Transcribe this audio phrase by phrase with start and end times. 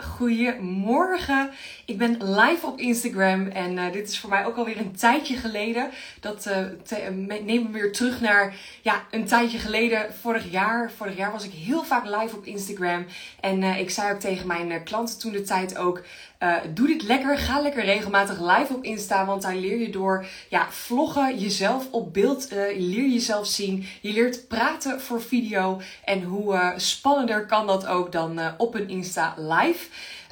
[0.00, 1.50] Goedemorgen.
[1.84, 5.36] Ik ben live op Instagram en uh, dit is voor mij ook alweer een tijdje
[5.36, 5.90] geleden.
[6.20, 10.90] Dat te, uh, neem me weer terug naar ja, een tijdje geleden, vorig jaar.
[10.96, 13.06] Vorig jaar was ik heel vaak live op Instagram.
[13.40, 16.02] En ik zei ook tegen mijn klanten toen de tijd ook.
[16.74, 20.70] Doe dit lekker, ga lekker regelmatig live op Insta, want daar leer je door ja,
[20.70, 23.86] vloggen, jezelf op beeld, je leer jezelf zien.
[24.00, 29.34] Je leert praten voor video en hoe spannender kan dat ook dan op een Insta
[29.36, 29.86] live.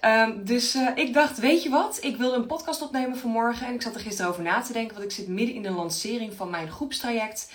[0.04, 1.98] Um, dus uh, ik dacht, weet je wat?
[2.00, 3.66] Ik wilde een podcast opnemen vanmorgen.
[3.66, 4.92] En ik zat er gisteren over na te denken.
[4.92, 7.52] Want ik zit midden in de lancering van mijn groepstraject.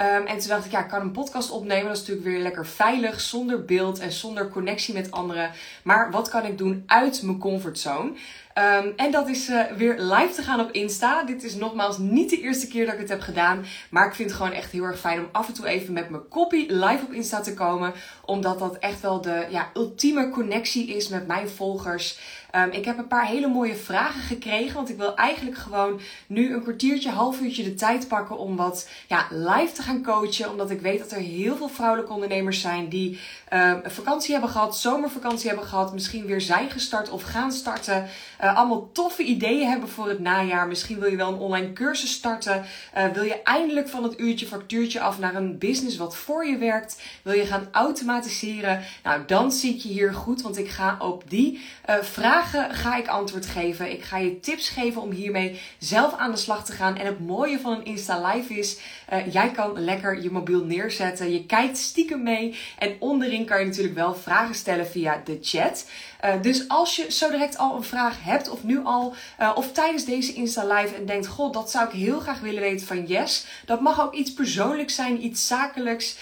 [0.00, 1.86] Um, en toen dacht ik, ja, ik kan een podcast opnemen.
[1.86, 5.50] Dat is natuurlijk weer lekker veilig, zonder beeld en zonder connectie met anderen.
[5.82, 8.12] Maar wat kan ik doen uit mijn comfortzone?
[8.60, 11.22] Um, en dat is uh, weer live te gaan op Insta.
[11.24, 13.64] Dit is nogmaals niet de eerste keer dat ik het heb gedaan.
[13.90, 16.10] Maar ik vind het gewoon echt heel erg fijn om af en toe even met
[16.10, 17.92] mijn copy live op Insta te komen.
[18.24, 22.18] Omdat dat echt wel de ja, ultieme connectie is met mijn volgers.
[22.56, 24.74] Um, ik heb een paar hele mooie vragen gekregen.
[24.74, 28.88] Want ik wil eigenlijk gewoon nu een kwartiertje, half uurtje de tijd pakken om wat
[29.06, 30.50] ja, live te gaan coachen.
[30.50, 33.18] Omdat ik weet dat er heel veel vrouwelijke ondernemers zijn die
[33.52, 35.92] um, vakantie hebben gehad, zomervakantie hebben gehad.
[35.92, 38.08] Misschien weer zijn gestart of gaan starten.
[38.54, 40.68] Allemaal toffe ideeën hebben voor het najaar.
[40.68, 42.64] Misschien wil je wel een online cursus starten.
[42.96, 46.56] Uh, wil je eindelijk van het uurtje factuurtje af naar een business wat voor je
[46.56, 47.02] werkt.
[47.22, 48.82] Wil je gaan automatiseren.
[49.02, 50.42] Nou, dan zit je hier goed.
[50.42, 53.92] Want ik ga op die uh, vragen ga ik antwoord geven.
[53.92, 56.96] Ik ga je tips geven om hiermee zelf aan de slag te gaan.
[56.96, 58.78] En het mooie van een Insta Live is,
[59.12, 61.32] uh, jij kan lekker je mobiel neerzetten.
[61.32, 62.58] Je kijkt stiekem mee.
[62.78, 65.86] En onderin kan je natuurlijk wel vragen stellen via de chat.
[66.24, 69.72] Uh, dus als je zo direct al een vraag hebt, of nu al, uh, of
[69.72, 73.06] tijdens deze Insta Live en denkt: God, dat zou ik heel graag willen weten van
[73.06, 73.46] Yes.
[73.64, 76.16] Dat mag ook iets persoonlijks zijn, iets zakelijks,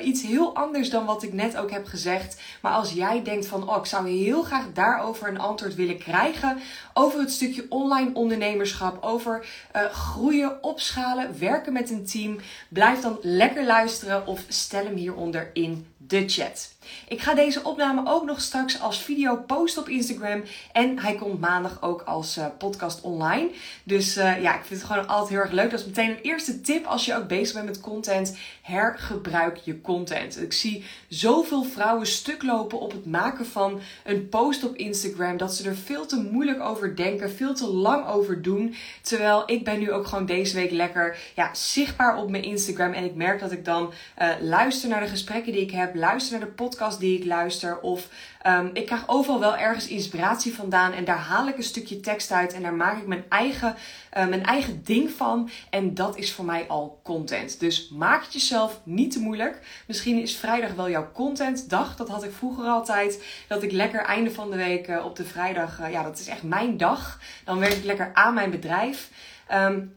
[0.00, 2.40] iets heel anders dan wat ik net ook heb gezegd.
[2.60, 6.58] Maar als jij denkt van: Oh, ik zou heel graag daarover een antwoord willen krijgen.
[6.98, 9.46] Over het stukje online ondernemerschap, over
[9.92, 12.38] groeien, opschalen, werken met een team.
[12.68, 16.74] Blijf dan lekker luisteren of stel hem hieronder in de chat.
[17.08, 20.42] Ik ga deze opname ook nog straks als video posten op Instagram.
[20.72, 23.50] En hij komt maandag ook als uh, podcast online.
[23.84, 25.70] Dus uh, ja, ik vind het gewoon altijd heel erg leuk.
[25.70, 28.36] Dat is meteen een eerste tip als je ook bezig bent met content.
[28.62, 30.42] Hergebruik je content.
[30.42, 35.36] Ik zie zoveel vrouwen stuk lopen op het maken van een post op Instagram.
[35.36, 37.30] Dat ze er veel te moeilijk over denken.
[37.30, 38.74] Veel te lang over doen.
[39.02, 42.92] Terwijl ik ben nu ook gewoon deze week lekker ja, zichtbaar op mijn Instagram.
[42.92, 43.92] En ik merk dat ik dan
[44.22, 45.94] uh, luister naar de gesprekken die ik heb.
[45.94, 47.80] Luister naar de podcast die ik luister.
[47.80, 48.08] Of
[48.48, 50.92] um, ik krijg overal wel ergens inspiratie vandaan.
[50.92, 52.52] En daar haal ik een stukje tekst uit.
[52.52, 53.74] En daar maak ik mijn eigen,
[54.16, 55.50] uh, mijn eigen ding van.
[55.70, 57.60] En dat is voor mij al content.
[57.60, 59.82] Dus maak het jezelf niet te moeilijk.
[59.86, 61.96] Misschien is vrijdag wel jouw contentdag.
[61.96, 63.24] Dat had ik vroeger altijd.
[63.48, 65.80] Dat ik lekker einde van de week uh, op de vrijdag.
[65.80, 67.20] Uh, ja, dat is echt mijn dag.
[67.44, 69.10] Dan werk ik lekker aan mijn bedrijf.
[69.52, 69.94] Um,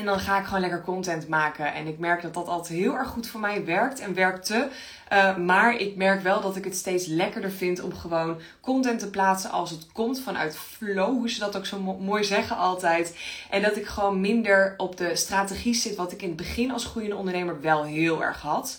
[0.00, 1.74] en dan ga ik gewoon lekker content maken.
[1.74, 4.68] En ik merk dat dat altijd heel erg goed voor mij werkt en werkte.
[5.12, 9.10] Uh, maar ik merk wel dat ik het steeds lekkerder vind om gewoon content te
[9.10, 11.08] plaatsen als het komt vanuit flow.
[11.08, 13.18] Hoe ze dat ook zo mo mooi zeggen altijd.
[13.50, 16.84] En dat ik gewoon minder op de strategie zit wat ik in het begin als
[16.84, 18.78] groeiende ondernemer wel heel erg had.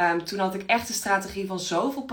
[0.00, 2.06] Um, toen had ik echt de strategie van zoveel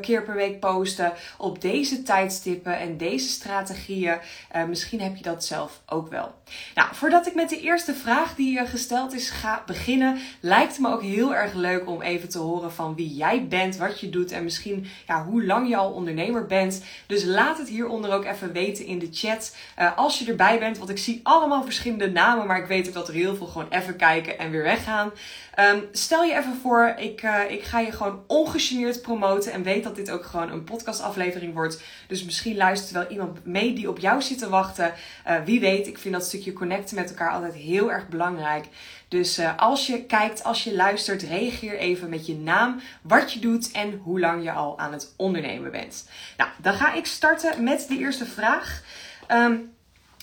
[0.00, 4.18] keer per week posten op deze tijdstippen en deze strategieën.
[4.56, 6.34] Uh, misschien heb je dat zelf ook wel.
[6.74, 10.80] Nou, voordat ik met de eerste vraag die uh, gesteld is ga beginnen, lijkt het
[10.80, 14.10] me ook heel erg leuk om even te horen van wie jij bent, wat je
[14.10, 16.82] doet en misschien ja, hoe lang je al ondernemer bent.
[17.06, 20.78] Dus laat het hieronder ook even weten in de chat uh, als je erbij bent,
[20.78, 23.70] want ik zie allemaal verschillende namen, maar ik weet ook dat er heel veel gewoon
[23.70, 25.12] even kijken en weer weggaan.
[25.58, 29.84] Um, stel je even voor, ik, uh, ik ga je gewoon ongegeneerd promoten en weet
[29.84, 31.82] dat dit ook gewoon een podcastaflevering wordt.
[32.08, 34.92] Dus misschien luistert wel iemand mee die op jou zit te wachten.
[35.28, 38.66] Uh, wie weet, ik vind dat stukje connecten met elkaar altijd heel erg belangrijk.
[39.08, 43.40] Dus uh, als je kijkt, als je luistert, reageer even met je naam, wat je
[43.40, 46.08] doet en hoe lang je al aan het ondernemen bent.
[46.36, 48.82] Nou, dan ga ik starten met de eerste vraag.
[49.28, 49.73] Um,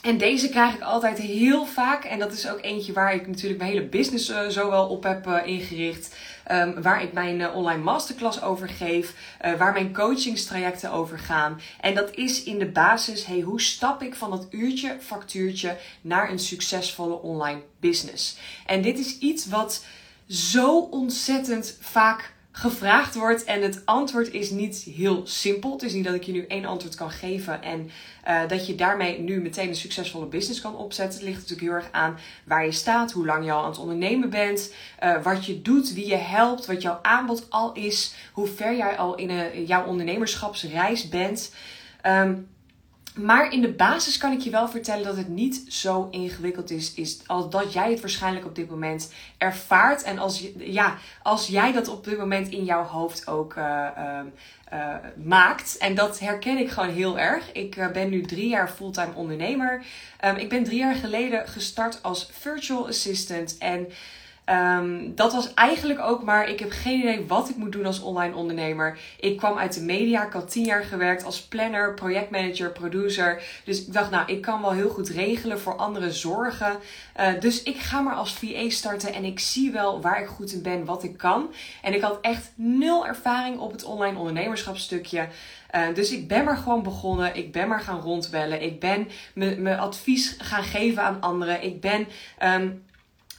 [0.02, 2.04] en deze krijg ik altijd heel vaak.
[2.04, 5.04] En dat is ook eentje waar ik natuurlijk mijn hele business uh, zo wel op
[5.04, 6.16] heb uh, ingericht.
[6.52, 9.14] Um, waar ik mijn uh, online masterclass over geef.
[9.58, 11.62] waar mijn coachingstrajecten over gaan.
[11.80, 16.30] En dat is in de basis, hey, hoe stap ik van dat uurtje factuurtje naar
[16.30, 18.38] een succesvolle online business?
[18.66, 19.86] En dit is iets wat
[20.28, 23.44] zo ontzettend vaak gevraagd wordt.
[23.44, 25.72] En het antwoord is niet heel simpel.
[25.72, 27.90] Het is niet dat ik je nu één antwoord kan geven en
[28.28, 31.20] uh, dat je daarmee nu meteen een succesvolle business kan opzetten.
[31.20, 33.80] Het ligt natuurlijk heel erg aan waar je staat, hoe lang je al aan het
[33.80, 38.48] ondernemen bent, uh, wat je doet, wie je helpt, wat jouw aanbod al is, hoe
[38.48, 41.54] ver jij al in een, jouw ondernemerschapsreis bent.
[42.02, 42.36] Ehm,
[43.16, 46.94] maar in de basis kan ik je wel vertellen dat het niet zo ingewikkeld is,
[46.94, 50.04] is als dat jij het waarschijnlijk op dit moment ervaart.
[50.04, 53.88] En als, ja, als jij dat op dit moment in jouw hoofd ook uh,
[54.74, 55.78] uh, maakt.
[55.78, 57.52] En dat herken ik gewoon heel erg.
[57.52, 59.84] Ik uh, ben nu drie jaar fulltime ondernemer.
[60.26, 63.58] Um, ik ben drie jaar geleden gestart als virtual assistant.
[63.58, 63.88] En
[64.52, 68.02] Um, dat was eigenlijk ook maar, ik heb geen idee wat ik moet doen als
[68.02, 68.98] online ondernemer.
[69.20, 73.42] Ik kwam uit de media, ik had tien jaar gewerkt als planner, projectmanager, producer.
[73.64, 76.80] Dus ik dacht, nou, ik kan wel heel goed regelen, voor anderen zorgen.
[77.20, 80.52] Uh, dus ik ga maar als VA starten en ik zie wel waar ik goed
[80.52, 81.54] in ben, wat ik kan.
[81.82, 85.28] En ik had echt nul ervaring op het online ondernemerschapstukje.
[85.76, 87.36] Uh, dus ik ben maar gewoon begonnen.
[87.36, 88.62] Ik ben maar gaan rondbellen.
[88.62, 91.64] Ik ben mijn advies gaan geven aan anderen.
[91.64, 92.08] Ik ben
[92.44, 92.84] um,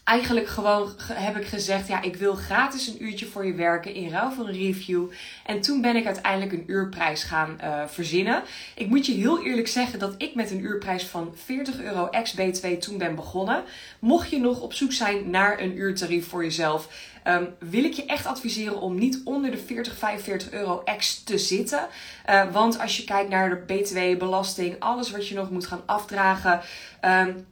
[0.04, 4.10] eigenlijk gewoon heb ik gezegd: ja, ik wil gratis een uurtje voor je werken in
[4.10, 5.10] ruil voor een review.
[5.46, 8.42] En toen ben ik uiteindelijk een uurprijs gaan uh, verzinnen.
[8.74, 12.66] Ik moet je heel eerlijk zeggen dat ik met een uurprijs van 40 euro ex-BTW
[12.66, 13.64] toen ben begonnen.
[13.98, 17.10] Mocht je nog op zoek zijn naar een uurtarief voor jezelf.
[17.26, 21.38] Um, wil ik je echt adviseren om niet onder de 40, 45 euro ex te
[21.38, 21.88] zitten.
[22.30, 25.82] Uh, want als je kijkt naar de BTW, belasting, alles wat je nog moet gaan
[25.86, 26.60] afdragen.
[27.04, 27.46] Um,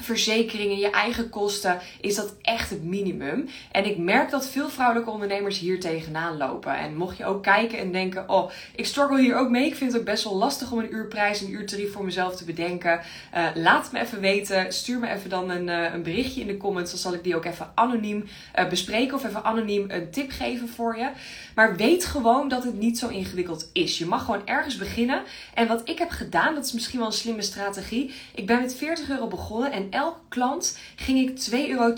[0.00, 3.48] verzekeringen, je eigen kosten, is dat echt het minimum.
[3.70, 6.76] En ik merk dat veel vrouwelijke ondernemers hier tegenaan lopen.
[6.76, 9.66] En mocht je ook kijken en denken, oh, ik struggle hier ook mee.
[9.66, 12.44] Ik vind het ook best wel lastig om een uurprijs, een uurtarief voor mezelf te
[12.44, 13.00] bedenken.
[13.34, 14.72] Uh, laat me even weten.
[14.72, 16.90] Stuur me even dan een, uh, een berichtje in de comments.
[16.90, 18.24] Dan zal ik die ook even anoniem
[18.58, 21.10] uh, bespreken of even anoniem een tip geven voor je.
[21.54, 23.98] Maar weet gewoon dat het niet zo ingewikkeld is.
[23.98, 25.22] Je mag gewoon ergens beginnen.
[25.54, 28.14] En wat ik heb gedaan, dat is misschien wel een slimme strategie.
[28.34, 31.94] Ik ben met 40 euro begonnen en elke klant ging ik 2,52 euro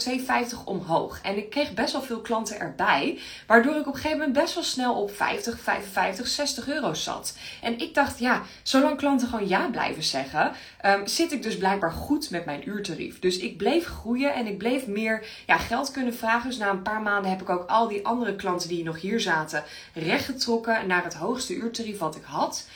[0.65, 1.21] omhoog.
[1.23, 3.19] En ik kreeg best wel veel klanten erbij.
[3.47, 7.37] Waardoor ik op een gegeven moment best wel snel op 50, 55, 60 euro zat.
[7.62, 10.53] En ik dacht, ja, zolang klanten gewoon ja blijven zeggen,
[10.87, 13.19] um, zit ik dus blijkbaar goed met mijn uurtarief.
[13.19, 16.49] Dus ik bleef groeien en ik bleef meer ja, geld kunnen vragen.
[16.49, 19.21] Dus na een paar maanden heb ik ook al die andere klanten die nog hier
[19.21, 22.67] zaten rechtgetrokken naar het hoogste uurtarief wat ik had.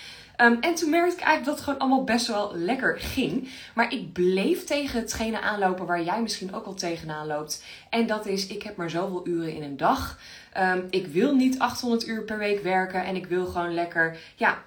[0.42, 3.48] Um, en toen merkte ik eigenlijk dat het gewoon allemaal best wel lekker ging.
[3.74, 7.64] Maar ik bleef tegen hetgene aanlopen waar jij misschien ook al tegenaan loopt.
[7.90, 10.18] En dat is, ik heb maar zoveel uren in een dag.
[10.58, 13.04] Um, ik wil niet 800 uur per week werken.
[13.04, 14.58] En ik wil gewoon lekker, ja,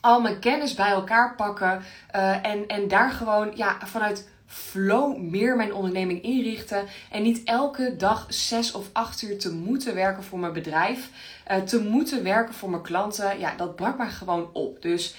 [0.00, 1.82] al mijn kennis bij elkaar pakken.
[2.14, 6.84] Uh, en, en daar gewoon, ja, vanuit flow meer mijn onderneming inrichten.
[7.10, 11.10] En niet elke dag zes of acht uur te moeten werken voor mijn bedrijf.
[11.50, 13.38] Uh, te moeten werken voor mijn klanten.
[13.38, 14.82] Ja, dat brak maar gewoon op.
[14.82, 15.14] Dus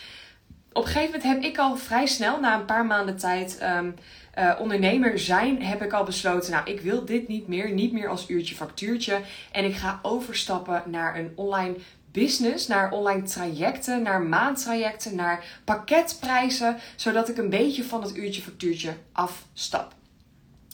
[0.71, 3.59] op een gegeven moment heb ik al vrij snel, na een paar maanden tijd.
[3.61, 3.95] Um,
[4.39, 8.07] uh, ondernemer zijn, heb ik al besloten, nou, ik wil dit niet meer, niet meer
[8.07, 9.19] als uurtje factuurtje.
[9.51, 11.75] En ik ga overstappen naar een online
[12.13, 18.41] business, naar online trajecten, naar maandtrajecten, naar pakketprijzen, zodat ik een beetje van het uurtje
[18.41, 19.93] factuurtje afstap.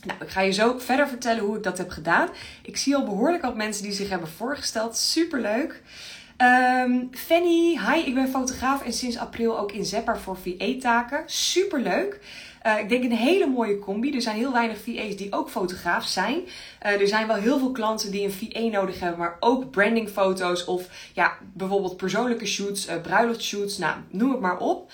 [0.05, 2.29] Nou, ik ga je zo verder vertellen hoe ik dat heb gedaan.
[2.63, 4.97] Ik zie al behoorlijk wat mensen die zich hebben voorgesteld.
[4.97, 5.81] Superleuk.
[6.41, 11.23] Um, Fanny, hi, ik ben fotograaf en sinds april ook inzetbaar voor VA-taken.
[11.25, 12.19] Superleuk.
[12.65, 14.15] Uh, ik denk een hele mooie combi.
[14.15, 16.35] Er zijn heel weinig VA's die ook fotograaf zijn.
[16.85, 20.65] Uh, er zijn wel heel veel klanten die een VA nodig hebben, maar ook brandingfoto's
[20.65, 24.91] of ja, bijvoorbeeld persoonlijke shoots, uh, bruiloftshoots, nou, noem het maar op.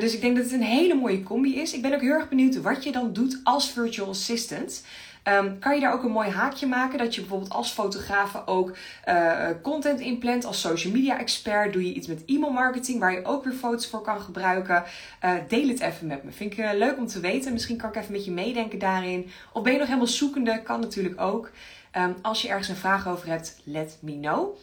[0.00, 1.72] Dus ik denk dat het een hele mooie combi is.
[1.72, 4.82] Ik ben ook heel erg benieuwd wat je dan doet als virtual assistant.
[5.28, 6.98] Um, kan je daar ook een mooi haakje maken?
[6.98, 8.76] Dat je bijvoorbeeld als fotograaf ook
[9.08, 10.44] uh, content inplant.
[10.44, 13.86] Als social media expert doe je iets met e-mail marketing waar je ook weer foto's
[13.86, 14.84] voor kan gebruiken.
[15.24, 16.30] Uh, deel het even met me.
[16.30, 17.52] Vind ik uh, leuk om te weten.
[17.52, 19.30] Misschien kan ik even met je meedenken daarin.
[19.52, 20.62] Of ben je nog helemaal zoekende?
[20.62, 21.50] Kan natuurlijk ook.
[21.96, 24.56] Um, als je ergens een vraag over hebt, let me know.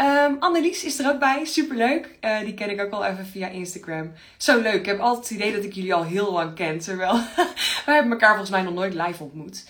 [0.00, 2.18] Um, Annelies is er ook bij, superleuk.
[2.44, 4.12] Die ken ik ook al even via Instagram.
[4.36, 6.78] Zo leuk, ik heb altijd het idee dat ik jullie al heel lang ken.
[6.78, 7.14] Terwijl
[7.86, 9.64] we hebben elkaar volgens mij nog nooit live ontmoet.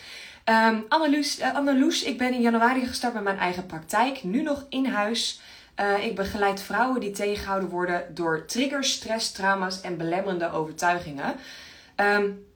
[0.49, 4.25] Um, uh, Anneloes, ik ben in januari gestart met mijn eigen praktijk.
[4.25, 5.41] Nu nog in huis.
[5.81, 11.35] Uh, ik begeleid vrouwen die tegengehouden worden door triggers, stress, trauma's en belemmerende overtuigingen.
[11.97, 12.47] Um,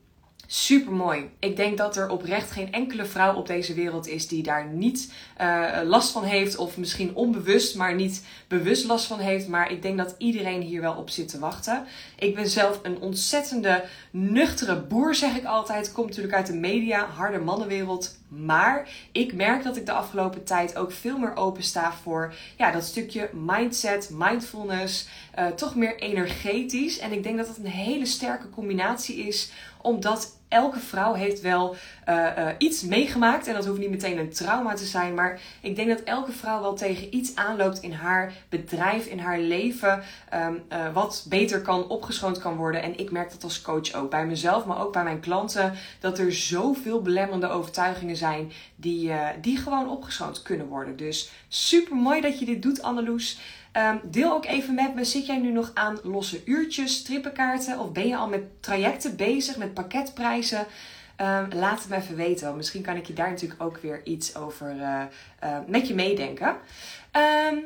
[0.53, 1.29] super mooi.
[1.39, 5.13] Ik denk dat er oprecht geen enkele vrouw op deze wereld is die daar niet
[5.41, 6.55] uh, last van heeft.
[6.55, 9.47] Of misschien onbewust, maar niet bewust last van heeft.
[9.47, 11.85] Maar ik denk dat iedereen hier wel op zit te wachten.
[12.15, 15.91] Ik ben zelf een ontzettende nuchtere boer, zeg ik altijd.
[15.91, 18.19] Komt natuurlijk uit de media, harde mannenwereld.
[18.27, 22.71] Maar ik merk dat ik de afgelopen tijd ook veel meer open sta voor ja,
[22.71, 25.07] dat stukje mindset, mindfulness.
[25.39, 26.99] Uh, toch meer energetisch.
[26.99, 31.75] En ik denk dat dat een hele sterke combinatie is omdat elke vrouw heeft wel
[32.09, 33.47] uh, iets meegemaakt.
[33.47, 35.13] En dat hoeft niet meteen een trauma te zijn.
[35.13, 39.39] Maar ik denk dat elke vrouw wel tegen iets aanloopt in haar bedrijf, in haar
[39.39, 40.03] leven.
[40.33, 42.81] Um, uh, wat beter kan, opgeschoond kan worden.
[42.81, 44.09] En ik merk dat als coach ook.
[44.09, 45.73] Bij mezelf, maar ook bij mijn klanten.
[45.99, 49.11] Dat er zoveel belemmerende overtuigingen zijn die,
[49.41, 50.97] die gewoon opgeschoond kunnen worden.
[50.97, 53.39] Dus super mooi dat je dit doet, Anneloes.
[53.77, 57.91] Um, deel ook even met me, zit jij nu nog aan losse uurtjes, strippenkaarten of
[57.91, 60.59] ben je al met trajecten bezig, met pakketprijzen?
[60.59, 62.55] Um, laat het me even weten.
[62.55, 65.01] Misschien kan ik je daar natuurlijk ook weer iets over uh,
[65.43, 66.55] uh, met je meedenken.
[67.51, 67.65] Um,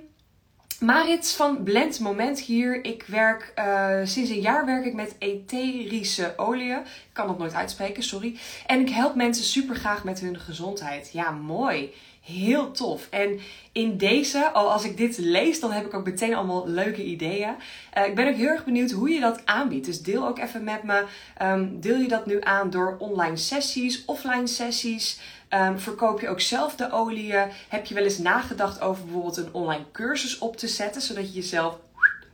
[0.80, 2.86] Marits van Blend Moment hier.
[2.86, 6.72] Ik werk uh, sinds een jaar werk ik met etherische olie.
[6.72, 6.84] Ik
[7.14, 8.38] kan dat nooit uitspreken, sorry.
[8.68, 11.10] En ik help mensen super graag met hun gezondheid.
[11.12, 11.94] Ja, mooi.
[12.26, 13.08] Heel tof.
[13.10, 13.40] En
[13.72, 17.56] in deze, al als ik dit lees, dan heb ik ook meteen allemaal leuke ideeën.
[17.98, 19.86] Uh, ik ben ook heel erg benieuwd hoe je dat aanbiedt.
[19.86, 21.04] Dus deel ook even met me.
[21.42, 25.20] Um, deel je dat nu aan door online sessies, offline sessies?
[25.50, 27.52] Um, verkoop je ook zelf de oliën?
[27.70, 31.34] Heb je wel eens nagedacht over bijvoorbeeld een online cursus op te zetten, zodat je
[31.34, 31.78] jezelf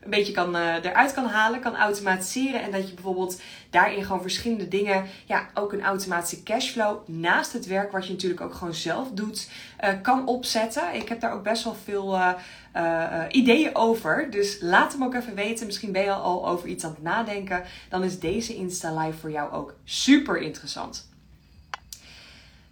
[0.01, 2.61] een beetje kan, uh, eruit kan halen, kan automatiseren.
[2.61, 7.65] En dat je bijvoorbeeld daarin gewoon verschillende dingen, ja, ook een automatische cashflow naast het
[7.65, 9.49] werk wat je natuurlijk ook gewoon zelf doet,
[9.83, 10.95] uh, kan opzetten.
[10.95, 14.27] Ik heb daar ook best wel veel uh, ideeën over.
[14.29, 15.65] Dus laat hem ook even weten.
[15.65, 17.63] Misschien ben je al over iets aan het nadenken.
[17.89, 21.09] Dan is deze Insta Live voor jou ook super interessant.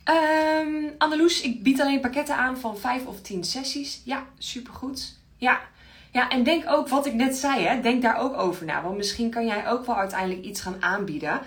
[0.10, 4.02] Um, Anneloes, ik bied alleen pakketten aan van 5 of 10 sessies.
[4.06, 5.18] Ja, supergoed.
[5.38, 5.60] Ja.
[6.12, 8.84] Ja, en denk ook wat ik net zei, hè, denk daar ook over na.
[8.84, 11.42] Want misschien kan jij ook wel uiteindelijk iets gaan aanbieden.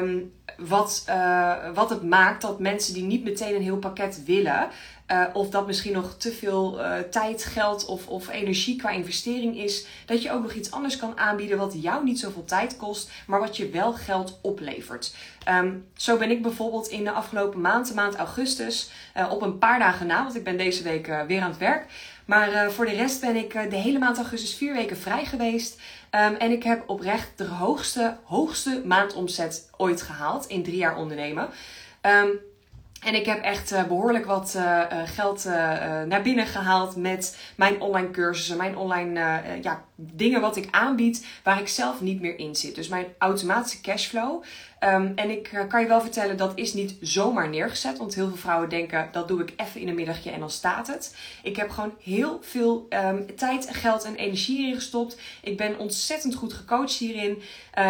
[0.00, 4.68] Um, wat, uh, wat het maakt dat mensen die niet meteen een heel pakket willen,
[5.12, 9.56] uh, of dat misschien nog te veel uh, tijd, geld of, of energie qua investering
[9.58, 13.10] is, dat je ook nog iets anders kan aanbieden wat jou niet zoveel tijd kost,
[13.26, 15.14] maar wat je wel geld oplevert.
[15.48, 18.90] Um, zo ben ik bijvoorbeeld in de afgelopen maand, de maand augustus,
[19.30, 21.86] op een paar dagen na, want ik ben deze week weer aan het werk.
[22.24, 25.80] Maar voor de rest ben ik de hele maand augustus vier weken vrij geweest.
[26.10, 31.48] Um, en ik heb oprecht de hoogste, hoogste maandomzet ooit gehaald in drie jaar ondernemen.
[32.02, 32.30] Um,
[33.02, 34.58] en ik heb echt uh, behoorlijk wat
[35.04, 35.44] geld
[36.06, 41.60] naar binnen gehaald met mijn online cursussen, mijn online ja, dingen wat ik aanbied, waar
[41.60, 42.74] ik zelf niet meer in zit.
[42.74, 44.42] Dus mijn automatische cashflow.
[44.84, 47.98] Um, en ik kan je wel vertellen, dat is niet zomaar neergezet.
[47.98, 50.86] Want heel veel vrouwen denken, dat doe ik even in een middagje en dan staat
[50.86, 51.16] het.
[51.42, 55.20] Ik heb gewoon heel veel um, tijd, geld en energie in gestopt.
[55.42, 57.42] Ik ben ontzettend goed gecoacht hierin.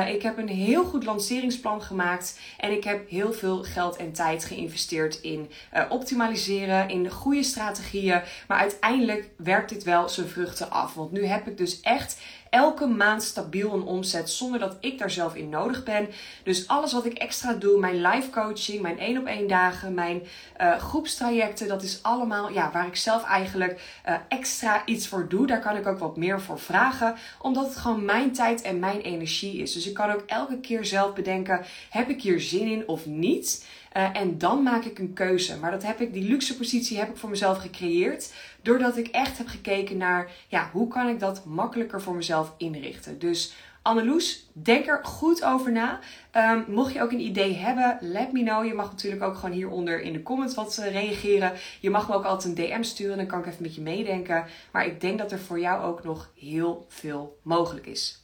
[0.08, 2.38] ik heb een heel goed lanceringsplan gemaakt.
[2.58, 8.22] En ik heb heel veel geld en tijd geïnvesteerd in uh, optimaliseren, in goede strategieën.
[8.49, 10.94] Maar uiteindelijk werkt dit wel zijn vruchten af.
[10.94, 12.20] Want nu heb ik dus echt
[12.52, 16.09] elke maand stabiel een omzet zonder dat ik daar zelf in nodig ben.
[16.42, 20.23] Dus alles wat ik extra doe, mijn live coaching, mijn één op één dagen, mijn
[20.61, 25.47] uh, groepstrajecten, dat is allemaal ja, waar ik zelf eigenlijk uh, extra iets voor doe.
[25.47, 29.00] Daar kan ik ook wat meer voor vragen, omdat het gewoon mijn tijd en mijn
[29.00, 29.73] energie is.
[29.73, 33.64] Dus ik kan ook elke keer zelf bedenken: heb ik hier zin in of niet?
[33.97, 35.59] Uh, en dan maak ik een keuze.
[35.59, 38.32] Maar dat heb ik, die luxe positie heb ik voor mezelf gecreëerd.
[38.62, 43.18] Doordat ik echt heb gekeken naar, ja, hoe kan ik dat makkelijker voor mezelf inrichten.
[43.18, 45.99] Dus Anneloes, denk er goed over na.
[46.37, 48.64] Um, mocht je ook een idee hebben, let me know.
[48.66, 51.52] Je mag natuurlijk ook gewoon hieronder in de comments wat uh, reageren.
[51.80, 54.44] Je mag me ook altijd een DM sturen, dan kan ik even met je meedenken.
[54.70, 58.20] Maar ik denk dat er voor jou ook nog heel veel mogelijk is.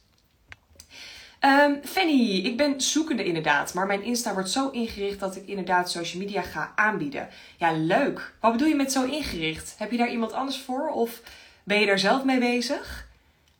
[1.45, 5.91] Um, Fanny, ik ben zoekende inderdaad, maar mijn Insta wordt zo ingericht dat ik inderdaad
[5.91, 7.27] social media ga aanbieden.
[7.57, 8.33] Ja, leuk.
[8.41, 9.75] Wat bedoel je met zo ingericht?
[9.77, 11.21] Heb je daar iemand anders voor of
[11.63, 13.07] ben je daar zelf mee bezig?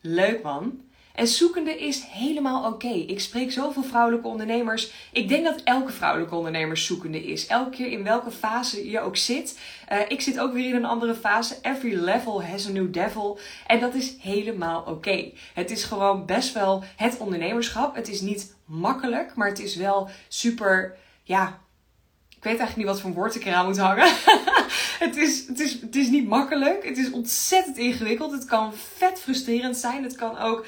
[0.01, 0.81] Leuk man.
[1.19, 2.87] En zoekende is helemaal oké.
[2.87, 4.91] Ik spreek zoveel vrouwelijke ondernemers.
[5.11, 7.47] Ik denk dat elke vrouwelijke ondernemer zoekende is.
[7.47, 9.59] Elke keer in welke fase je ook zit.
[9.91, 11.57] Uh, ik zit ook weer in een andere fase.
[11.61, 13.39] Every level has a new devil.
[13.67, 15.31] En dat is helemaal oké.
[15.53, 17.95] Het is gewoon best wel het ondernemerschap.
[17.95, 21.59] Het is niet makkelijk, maar het is wel super, ja,
[22.39, 24.07] ik weet eigenlijk niet wat voor woord ik eraan moet hangen.
[25.05, 26.85] het, is, het, is, het is niet makkelijk.
[26.85, 28.31] Het is ontzettend ingewikkeld.
[28.31, 30.03] Het kan vet frustrerend zijn.
[30.03, 30.65] Het kan ook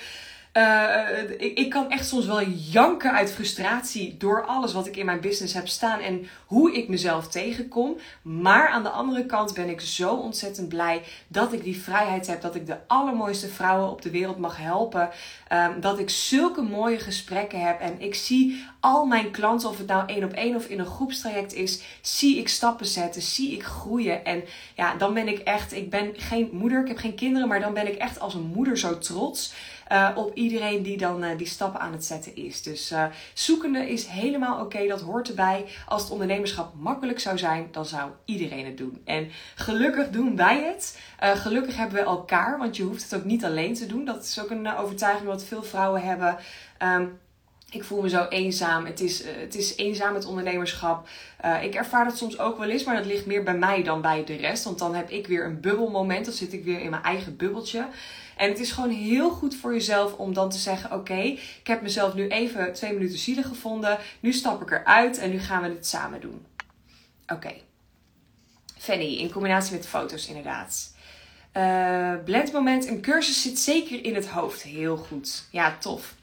[0.54, 5.06] uh, ik, ik kan echt soms wel janken uit frustratie door alles wat ik in
[5.06, 7.98] mijn business heb staan en hoe ik mezelf tegenkom.
[8.22, 12.42] Maar aan de andere kant ben ik zo ontzettend blij dat ik die vrijheid heb,
[12.42, 15.10] dat ik de allermooiste vrouwen op de wereld mag helpen.
[15.54, 19.88] Um, dat ik zulke mooie gesprekken heb en ik zie al mijn klanten, of het
[19.88, 23.64] nou één op één of in een groepstraject is, zie ik stappen zetten, zie ik
[23.64, 24.26] groeien.
[24.26, 24.44] En
[24.76, 27.74] ja, dan ben ik echt, ik ben geen moeder, ik heb geen kinderen, maar dan
[27.74, 29.54] ben ik echt als een moeder zo trots.
[29.92, 32.62] Uh, op iedereen die dan uh, die stappen aan het zetten is.
[32.62, 35.66] Dus uh, zoekende is helemaal oké, dat hoort erbij.
[35.88, 39.02] Als het ondernemerschap makkelijk zou zijn, dan zou iedereen het doen.
[39.06, 41.00] En gelukkig doen wij het.
[41.20, 44.06] gelukkig hebben we elkaar, want je hoeft het ook niet alleen te doen.
[44.06, 46.38] Dat is ook een overtuiging wat veel vrouwen hebben.
[46.84, 47.20] Um,
[47.70, 48.86] ik voel me zo eenzaam.
[48.86, 51.08] Het is, het is eenzaam het ondernemerschap.
[51.62, 54.24] Ik ervaar dat soms ook wel eens, maar dat ligt meer bij mij dan bij
[54.24, 54.64] de rest.
[54.64, 56.26] Want dan heb ik weer een bubbelmoment.
[56.26, 57.86] Dan zit ik weer in mijn eigen bubbeltje.
[58.42, 61.22] En het is gewoon heel goed voor jezelf om dan te zeggen: Oké,
[61.60, 63.98] ik heb mezelf nu even twee minuten zielig gevonden.
[64.20, 66.46] Nu stap ik eruit en nu gaan we het samen doen.
[67.24, 67.34] Oké.
[67.34, 67.62] Okay.
[68.78, 70.96] Fanny, in combinatie met foto's inderdaad.
[71.58, 74.62] Uh, blendmoment, een cursus zit zeker in het hoofd.
[74.62, 75.48] Heel goed.
[75.52, 76.16] Ja, tof.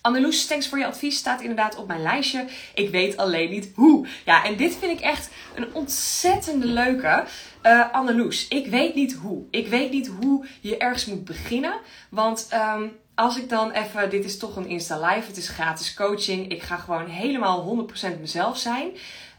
[0.00, 1.16] Anneloes, thanks voor je advies.
[1.16, 2.44] Staat inderdaad op mijn lijstje.
[2.74, 4.06] Ik weet alleen niet hoe.
[4.24, 7.24] Ja, en dit vind ik echt een ontzettende leuke.
[7.62, 9.44] Uh, Anneloes, ik weet niet hoe.
[9.50, 11.72] Ik weet niet hoe je ergens moet beginnen.
[12.10, 15.94] Want um, als ik dan even, dit is toch een Insta Live, het is gratis
[15.94, 16.50] coaching.
[16.50, 18.90] Ik ga gewoon helemaal 100% mezelf zijn.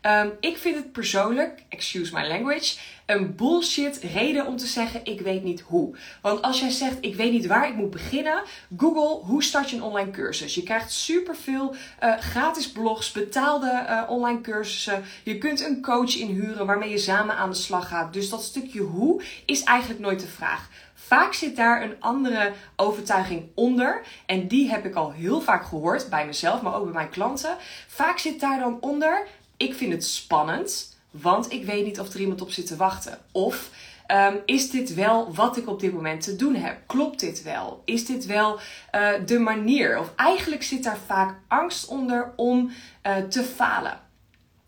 [0.02, 5.22] Um, ik vind het persoonlijk, excuse my language, een bullshit reden om te zeggen ik
[5.22, 5.96] weet niet hoe.
[6.22, 8.44] Want als jij zegt ik weet niet waar ik moet beginnen,
[8.78, 10.56] Google hoe start je een online cursus.
[10.56, 15.04] Je krijgt superveel uh, gratis blogs, betaalde uh, online cursussen.
[15.24, 18.14] Je kunt een coach inhuren waarmee je samen aan de slag gaat.
[18.14, 20.70] Dus dat stukje hoe is eigenlijk nooit de vraag.
[20.94, 24.02] Vaak zit daar een andere overtuiging onder.
[24.26, 27.56] En die heb ik al heel vaak gehoord bij mezelf, maar ook bij mijn klanten.
[27.88, 29.28] Vaak zit daar dan onder
[29.60, 33.18] ik vind het spannend, want ik weet niet of er iemand op zit te wachten.
[33.32, 33.70] Of
[34.12, 36.78] um, is dit wel wat ik op dit moment te doen heb?
[36.86, 37.82] Klopt dit wel?
[37.86, 38.60] Is dit wel
[38.96, 40.00] uh, de manier?
[40.00, 42.72] Of eigenlijk zit daar vaak angst onder om
[43.08, 44.00] uh, te falen.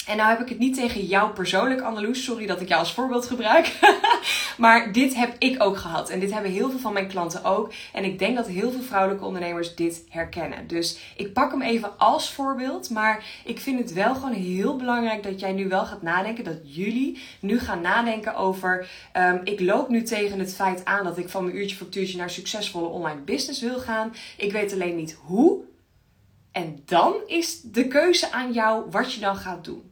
[0.07, 2.23] En nou heb ik het niet tegen jou persoonlijk, Anneloes.
[2.23, 3.79] Sorry dat ik jou als voorbeeld gebruik.
[4.57, 6.09] maar dit heb ik ook gehad.
[6.09, 7.73] En dit hebben heel veel van mijn klanten ook.
[7.93, 10.67] En ik denk dat heel veel vrouwelijke ondernemers dit herkennen.
[10.67, 12.89] Dus ik pak hem even als voorbeeld.
[12.89, 16.43] Maar ik vind het wel gewoon heel belangrijk dat jij nu wel gaat nadenken.
[16.43, 18.89] Dat jullie nu gaan nadenken over.
[19.17, 22.29] Um, ik loop nu tegen het feit aan dat ik van mijn uurtje factuurtje naar
[22.29, 24.13] succesvolle online business wil gaan.
[24.37, 25.69] Ik weet alleen niet hoe.
[26.51, 29.90] En dan is de keuze aan jou wat je dan gaat doen.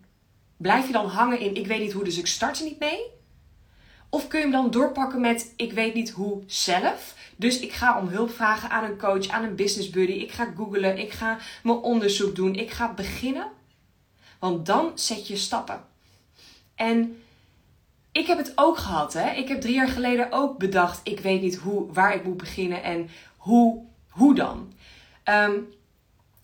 [0.59, 2.99] Blijf je dan hangen in ik weet niet hoe, dus ik start er niet mee?
[4.09, 7.15] Of kun je hem dan doorpakken met ik weet niet hoe zelf.
[7.35, 10.11] Dus ik ga om hulp vragen aan een coach, aan een business buddy.
[10.11, 13.47] Ik ga googlen, ik ga mijn onderzoek doen, ik ga beginnen.
[14.39, 15.83] Want dan zet je stappen.
[16.75, 17.21] En
[18.11, 19.13] ik heb het ook gehad.
[19.13, 19.31] Hè?
[19.31, 22.83] Ik heb drie jaar geleden ook bedacht, ik weet niet hoe, waar ik moet beginnen
[22.83, 24.73] en hoe, hoe dan.
[25.25, 25.67] Um,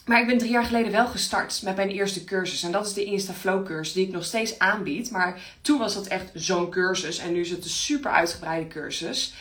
[0.05, 2.63] maar ik ben drie jaar geleden wel gestart met mijn eerste cursus.
[2.63, 5.11] En dat is de Instaflow cursus die ik nog steeds aanbied.
[5.11, 7.17] Maar toen was dat echt zo'n cursus.
[7.17, 9.33] En nu is het een super uitgebreide cursus.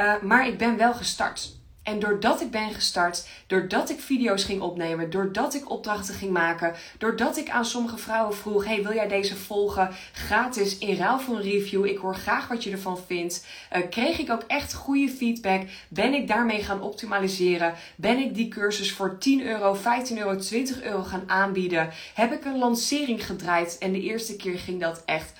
[0.00, 1.55] Uh, maar ik ben wel gestart.
[1.86, 6.74] En doordat ik ben gestart, doordat ik video's ging opnemen, doordat ik opdrachten ging maken,
[6.98, 11.36] doordat ik aan sommige vrouwen vroeg: Hey, wil jij deze volgen gratis in ruil voor
[11.36, 11.84] een review?
[11.84, 13.46] Ik hoor graag wat je ervan vindt.
[13.76, 15.62] Uh, kreeg ik ook echt goede feedback?
[15.88, 17.74] Ben ik daarmee gaan optimaliseren?
[17.96, 21.90] Ben ik die cursus voor 10 euro, 15 euro, 20 euro gaan aanbieden?
[22.14, 23.78] Heb ik een lancering gedraaid?
[23.78, 25.32] En de eerste keer ging dat echt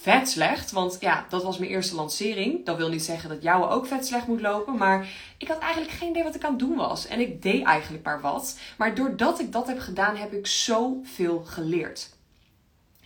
[0.00, 0.70] vet slecht.
[0.70, 2.64] Want ja, dat was mijn eerste lancering.
[2.64, 4.76] Dat wil niet zeggen dat jouwe ook vet slecht moet lopen.
[4.76, 7.06] Maar ik had eigenlijk geen idee wat ik aan het doen was.
[7.06, 8.58] En ik deed eigenlijk maar wat.
[8.78, 12.10] Maar doordat ik dat heb gedaan, heb ik zoveel geleerd.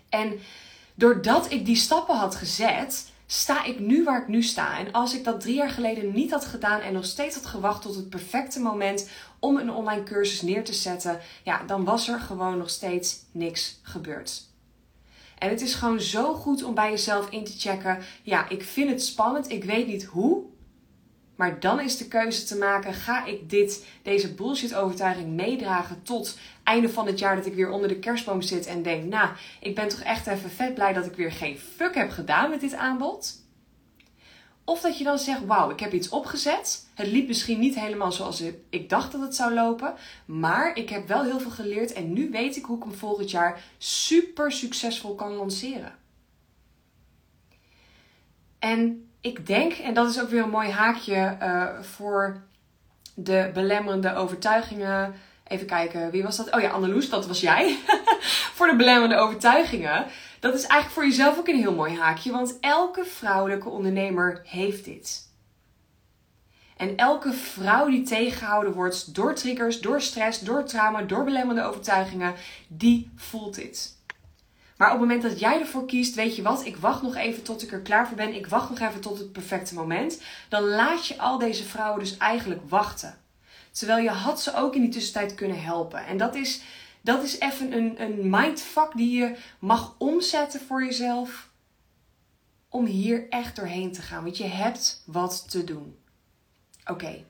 [0.09, 0.39] En
[0.95, 4.79] doordat ik die stappen had gezet, sta ik nu waar ik nu sta.
[4.79, 7.83] En als ik dat drie jaar geleden niet had gedaan en nog steeds had gewacht
[7.83, 9.09] tot het perfecte moment
[9.39, 13.79] om een online cursus neer te zetten, ja, dan was er gewoon nog steeds niks
[13.83, 14.53] gebeurd.
[15.39, 17.99] En het is gewoon zo goed om bij jezelf in te checken.
[18.23, 19.51] Ja, ik vind het spannend.
[19.51, 20.43] Ik weet niet hoe.
[21.37, 26.39] Maar dan is de keuze te maken: ga ik dit, deze bullshit overtuiging meedragen tot
[26.63, 29.29] einde van het jaar dat ik weer onder de kerstboom zit en denk: nou,
[29.61, 32.61] ik ben toch echt even vet blij dat ik weer geen fuck heb gedaan met
[32.61, 33.44] dit aanbod?
[34.65, 36.87] Of dat je dan zegt: Wauw, ik heb iets opgezet.
[36.95, 39.95] Het liep misschien niet helemaal zoals ik dacht dat het zou lopen.
[40.25, 41.93] Maar ik heb wel heel veel geleerd.
[41.93, 45.95] En nu weet ik hoe ik hem volgend jaar super succesvol kan lanceren.
[48.59, 52.43] En ik denk, en dat is ook weer een mooi haakje uh, voor
[53.15, 55.15] de belemmerende overtuigingen.
[55.49, 56.55] Even kijken, wie was dat?
[56.55, 57.79] Oh ja, Anneloes, dat was jij.
[58.57, 60.07] voor de belemmerende overtuigingen
[60.45, 64.85] dat is eigenlijk voor jezelf ook een heel mooi haakje, want elke vrouwelijke ondernemer heeft
[64.85, 65.29] dit.
[66.77, 72.35] En elke vrouw die tegengehouden wordt door triggers, door stress, door trauma, door belemmerende overtuigingen,
[72.69, 73.97] die voelt dit.
[74.77, 77.43] Maar op het moment dat jij ervoor kiest, weet je wat, ik wacht nog even
[77.43, 80.63] tot ik er klaar voor ben, ik wacht nog even tot het perfecte moment, dan
[80.63, 83.19] laat je al deze vrouwen dus eigenlijk wachten.
[83.71, 86.07] Terwijl je had ze ook in die tussentijd kunnen helpen.
[86.07, 86.63] En dat is,
[87.05, 91.53] dat is even een, een mindfuck die je mag omzetten voor jezelf.
[92.69, 94.25] Om hier echt doorheen te gaan.
[94.25, 95.97] Want je hebt wat te doen.
[96.87, 97.25] Oké.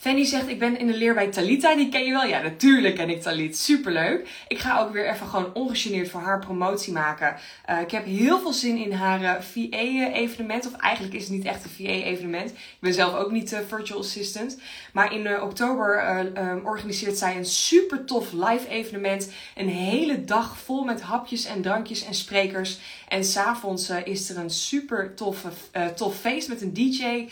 [0.00, 1.76] Fanny zegt, ik ben in de leer bij Talita.
[1.76, 2.24] Die ken je wel?
[2.24, 3.58] Ja, natuurlijk ken ik Talit.
[3.58, 4.28] Superleuk.
[4.48, 7.36] Ik ga ook weer even gewoon ongegeneerd voor haar promotie maken.
[7.70, 10.66] Uh, ik heb heel veel zin in haar uh, eh, VA-evenement.
[10.66, 12.50] Of eigenlijk is het niet echt een VA-evenement.
[12.50, 14.60] Ik ben zelf ook niet uh, virtual assistant.
[14.92, 19.32] Maar in oktober um, organiseert zij een super tof live evenement.
[19.54, 22.78] Een hele dag vol met hapjes en drankjes en sprekers.
[23.08, 25.48] En s'avonds is er een super toffe,
[25.94, 27.28] tof feest met een DJ,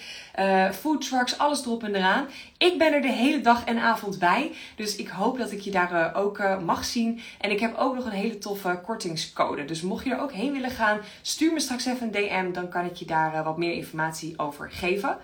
[0.72, 2.26] food trucks, alles erop en eraan.
[2.58, 4.52] Ik ben er de hele dag en avond bij.
[4.76, 7.20] Dus ik hoop dat ik je daar uh, ook uh, mag zien.
[7.40, 9.64] En ik heb ook nog een hele toffe kortingscode.
[9.64, 12.52] Dus mocht je er ook heen willen gaan, stuur me straks even een DM.
[12.52, 15.18] Dan kan ik je daar uh, wat meer informatie over geven.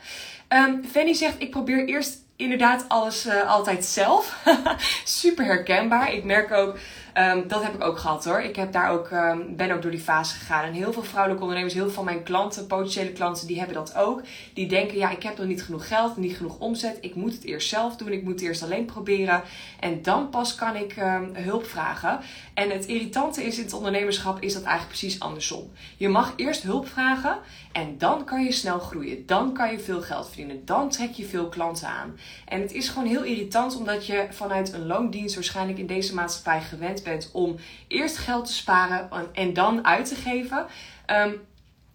[0.53, 4.45] Um, Fanny zegt: Ik probeer eerst inderdaad alles altijd zelf.
[5.05, 6.13] Super herkenbaar.
[6.13, 6.79] Ik merk ook
[7.19, 8.41] Um, dat heb ik ook gehad hoor.
[8.41, 10.65] Ik heb daar ook, um, ben ook door die fase gegaan.
[10.65, 13.95] En heel veel vrouwelijke ondernemers, heel veel van mijn klanten, potentiële klanten, die hebben dat
[13.95, 14.23] ook.
[14.55, 16.99] Die denken, ja, ik heb nog niet genoeg geld, niet genoeg omzet.
[17.01, 18.13] Ik moet het eerst zelf doen.
[18.13, 19.43] Ik moet het eerst alleen proberen.
[19.81, 20.95] En dan pas kan ik
[21.33, 22.21] hulp vragen.
[22.55, 25.71] En het irritante is in het ondernemerschap is dat eigenlijk precies andersom.
[25.97, 27.39] Je mag eerst hulp vragen
[27.73, 29.27] en dan kan je snel groeien.
[29.27, 30.65] Dan kan je veel geld verdienen.
[30.65, 32.19] Dan trek je veel klanten aan.
[32.47, 36.61] En het is gewoon heel irritant omdat je vanuit een loondienst waarschijnlijk in deze maatschappij
[36.61, 37.57] gewend bent om
[37.89, 40.67] eerst geld te sparen en dan uit te geven.
[41.07, 41.41] Um,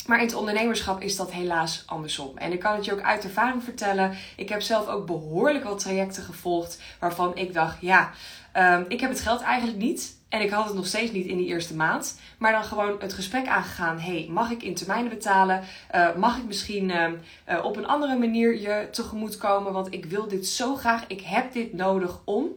[0.08, 2.38] maar in het ondernemerschap is dat helaas andersom.
[2.38, 4.18] En ik kan het je ook uit ervaring vertellen.
[4.36, 8.12] Ik heb zelf ook behoorlijk wat trajecten gevolgd waarvan ik dacht, ja,
[8.58, 10.16] um, ik heb het geld eigenlijk niet.
[10.30, 12.20] En ik had het nog steeds niet in die eerste maand.
[12.38, 14.00] Maar dan gewoon het gesprek aangegaan.
[14.00, 15.63] hey, mag ik in termijnen betalen?
[15.96, 17.08] Uh, mag ik misschien uh,
[17.50, 19.74] uh, op een andere manier je tegemoet komen?
[19.74, 21.08] Want ik wil dit zo graag.
[21.08, 22.48] Ik heb dit nodig om.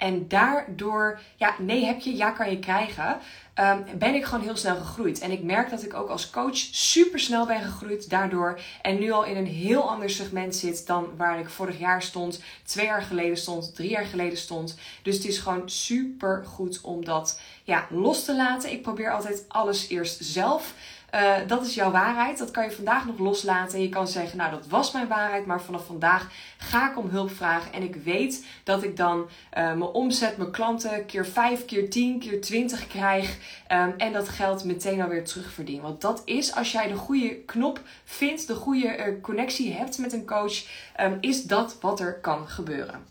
[0.00, 3.18] En daardoor, ja, nee heb je, ja kan je krijgen.
[3.54, 5.20] Um, ben ik gewoon heel snel gegroeid.
[5.20, 8.60] En ik merk dat ik ook als coach super snel ben gegroeid daardoor.
[8.82, 12.42] En nu al in een heel ander segment zit dan waar ik vorig jaar stond,
[12.64, 14.78] twee jaar geleden stond, drie jaar geleden stond.
[15.02, 18.72] Dus het is gewoon super goed om dat ja, los te laten.
[18.72, 20.74] Ik probeer altijd alles eerst zelf.
[21.14, 22.38] Uh, dat is jouw waarheid.
[22.38, 23.74] Dat kan je vandaag nog loslaten.
[23.74, 27.08] En je kan zeggen, nou dat was mijn waarheid, maar vanaf vandaag ga ik om
[27.08, 27.72] hulp vragen.
[27.72, 32.18] En ik weet dat ik dan uh, mijn omzet, mijn klanten keer 5, keer 10,
[32.18, 33.38] keer 20 krijg.
[33.72, 35.80] Um, en dat geld meteen alweer terugverdien.
[35.80, 40.12] Want dat is, als jij de goede knop vindt, de goede uh, connectie hebt met
[40.12, 40.64] een coach,
[41.00, 43.06] um, is dat wat er kan gebeuren.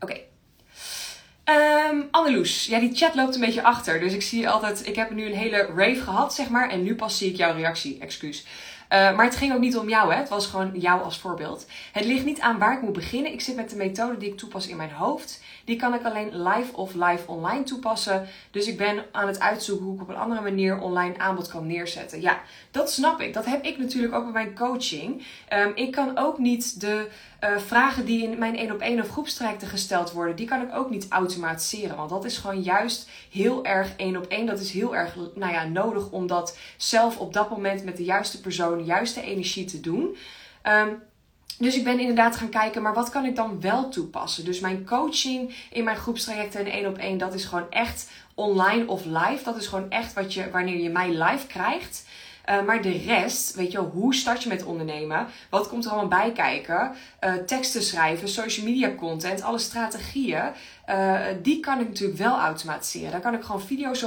[0.00, 0.12] Oké.
[0.12, 0.28] Okay.
[1.44, 4.00] Um, Anneloes, ja, die chat loopt een beetje achter.
[4.00, 6.70] Dus ik zie altijd, ik heb nu een hele rave gehad, zeg maar.
[6.70, 7.98] En nu pas zie ik jouw reactie.
[7.98, 8.44] Excuus.
[8.94, 10.18] Uh, maar het ging ook niet om jou, hè?
[10.18, 11.66] het was gewoon jou als voorbeeld.
[11.92, 13.32] Het ligt niet aan waar ik moet beginnen.
[13.32, 15.42] Ik zit met de methode die ik toepas in mijn hoofd.
[15.64, 18.26] Die kan ik alleen live of live online toepassen.
[18.50, 21.66] Dus ik ben aan het uitzoeken hoe ik op een andere manier online aanbod kan
[21.66, 22.20] neerzetten.
[22.20, 23.34] Ja, dat snap ik.
[23.34, 25.26] Dat heb ik natuurlijk ook bij mijn coaching.
[25.52, 27.08] Um, ik kan ook niet de
[27.44, 30.74] uh, vragen die in mijn één op één of groepstrajecten gesteld worden, die kan ik
[30.74, 31.96] ook niet automatiseren.
[31.96, 34.46] Want dat is gewoon juist heel erg één op één.
[34.46, 38.04] Dat is heel erg nou ja, nodig om dat zelf op dat moment met de
[38.04, 40.16] juiste persoon, de juiste energie te doen.
[40.66, 41.02] Um,
[41.58, 44.44] dus ik ben inderdaad gaan kijken, maar wat kan ik dan wel toepassen?
[44.44, 48.86] Dus mijn coaching in mijn groepstrajecten en één op één, dat is gewoon echt online
[48.86, 49.44] of live.
[49.44, 52.06] Dat is gewoon echt wat je, wanneer je mij live krijgt.
[52.50, 55.26] Uh, maar de rest, weet je wel, hoe start je met ondernemen?
[55.50, 56.92] Wat komt er allemaal bij kijken?
[57.24, 60.44] Uh, teksten schrijven, social media content, alle strategieën.
[60.88, 63.10] Uh, die kan ik natuurlijk wel automatiseren.
[63.10, 64.00] Daar kan ik gewoon video's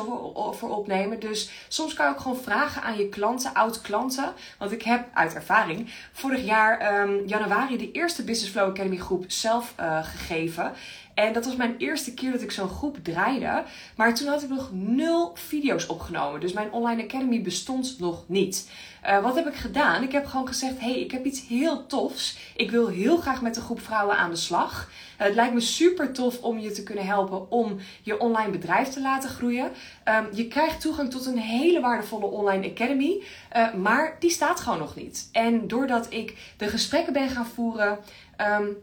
[0.51, 1.19] voor opnemen.
[1.19, 4.33] Dus soms kan je ook gewoon vragen aan je klanten, oud-klanten.
[4.57, 9.25] Want ik heb uit ervaring vorig jaar um, januari de eerste Business Flow Academy groep
[9.27, 9.73] zelf
[10.03, 10.73] gegeven.
[11.17, 13.63] En dat was mijn eerste keer dat ik zo'n groep draaide.
[13.95, 16.39] Maar toen had ik nog nul video's opgenomen.
[16.39, 18.69] Dus mijn online academy bestond nog niet.
[19.05, 20.03] Uh, wat heb ik gedaan?
[20.03, 22.37] Ik heb gewoon gezegd: hey, ik heb iets heel tofs.
[22.55, 24.89] Ik wil heel graag met een groep vrouwen aan de slag.
[24.89, 28.87] Uh, het lijkt me super tof om je te kunnen helpen om je online bedrijf
[28.87, 29.71] te laten groeien.
[30.05, 33.23] Um, je krijgt toegang tot een hele waardevolle online academy.
[33.55, 35.29] Uh, maar die staat gewoon nog niet.
[35.31, 37.99] En doordat ik de gesprekken ben gaan voeren.
[38.59, 38.77] Um,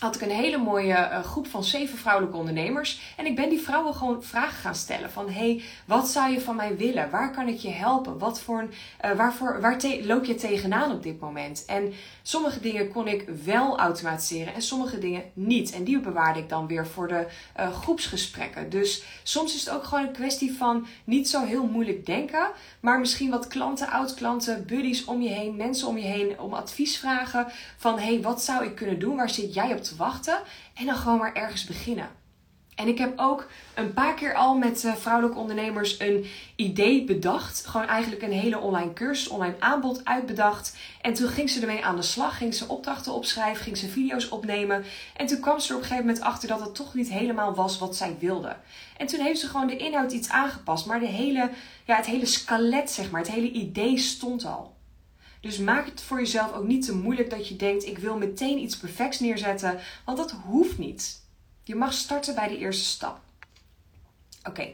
[0.00, 3.00] had ik een hele mooie uh, groep van zeven vrouwelijke ondernemers.
[3.16, 5.10] En ik ben die vrouwen gewoon vragen gaan stellen.
[5.10, 7.10] Van, hey, wat zou je van mij willen?
[7.10, 8.18] Waar kan ik je helpen?
[8.18, 8.70] Wat voor een,
[9.04, 11.64] uh, waarvoor, waar loop je tegenaan op dit moment?
[11.64, 15.72] En sommige dingen kon ik wel automatiseren en sommige dingen niet.
[15.72, 17.26] En die bewaarde ik dan weer voor de
[17.58, 18.70] uh, groepsgesprekken.
[18.70, 22.50] Dus soms is het ook gewoon een kwestie van niet zo heel moeilijk denken.
[22.80, 26.98] Maar misschien wat klanten, oud-klanten, buddies om je heen, mensen om je heen om advies
[26.98, 27.46] vragen.
[27.76, 29.16] Van, hey, wat zou ik kunnen doen?
[29.16, 30.38] Waar zit jij op te wachten.
[30.74, 32.08] En dan gewoon maar ergens beginnen.
[32.80, 36.26] En ik heb ook een paar keer al met uh, vrouwelijke ondernemers een
[36.56, 37.66] idee bedacht.
[37.66, 40.76] Gewoon eigenlijk een hele online cursus, online aanbod uitbedacht.
[41.00, 42.36] En toen ging ze ermee aan de slag.
[42.36, 44.84] Ging ze opdrachten opschrijven, ging ze video's opnemen.
[45.16, 47.54] En toen kwam ze er op een gegeven moment achter dat het toch niet helemaal
[47.54, 48.56] was wat zij wilde.
[48.96, 50.86] En toen heeft ze gewoon de inhoud iets aangepast.
[50.86, 51.50] Maar de hele,
[51.84, 54.78] ja, het hele skelet, zeg maar, het hele idee stond al.
[55.40, 58.58] Dus maak het voor jezelf ook niet te moeilijk dat je denkt: ik wil meteen
[58.58, 61.24] iets perfects neerzetten, want dat hoeft niet.
[61.64, 63.20] Je mag starten bij de eerste stap.
[64.44, 64.68] Oké.